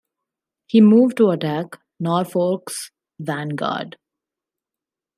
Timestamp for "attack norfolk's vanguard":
1.29-3.97